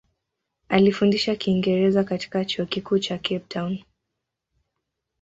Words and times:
Alifundisha 0.69 1.35
Kiingereza 1.35 2.03
katika 2.03 2.45
Chuo 2.45 2.65
Kikuu 2.65 2.99
cha 2.99 3.17
Cape 3.17 3.39
Town. 3.39 3.83